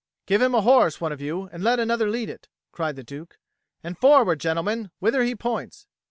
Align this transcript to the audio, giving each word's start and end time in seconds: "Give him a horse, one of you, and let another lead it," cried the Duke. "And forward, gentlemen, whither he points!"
"Give 0.25 0.41
him 0.41 0.55
a 0.55 0.61
horse, 0.61 0.99
one 0.99 1.11
of 1.11 1.21
you, 1.21 1.47
and 1.51 1.63
let 1.63 1.79
another 1.79 2.09
lead 2.09 2.27
it," 2.27 2.47
cried 2.71 2.95
the 2.95 3.03
Duke. 3.03 3.37
"And 3.83 3.95
forward, 3.95 4.39
gentlemen, 4.39 4.89
whither 4.97 5.21
he 5.21 5.35
points!" 5.35 5.85